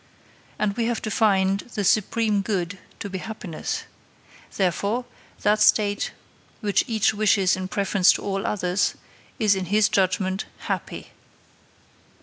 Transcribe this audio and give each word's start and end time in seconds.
And 0.57 0.75
we 0.77 0.85
have 0.85 0.99
defined 1.03 1.59
the 1.75 1.83
supreme 1.83 2.41
good 2.41 2.79
to 2.97 3.07
be 3.07 3.19
happiness. 3.19 3.83
Therefore, 4.57 5.05
that 5.43 5.61
state 5.61 6.11
which 6.59 6.83
each 6.87 7.13
wishes 7.13 7.55
in 7.55 7.67
preference 7.67 8.11
to 8.13 8.23
all 8.23 8.47
others 8.47 8.95
is 9.37 9.53
in 9.55 9.65
his 9.65 9.89
judgment 9.89 10.45
happy. 10.61 11.11